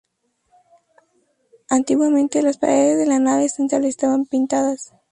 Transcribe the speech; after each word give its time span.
Antiguamente, 1.69 2.41
las 2.41 2.57
paredes 2.57 2.97
de 2.97 3.05
la 3.05 3.19
nave 3.19 3.49
central 3.49 3.85
estaban 3.85 4.25
pintadas. 4.25 4.95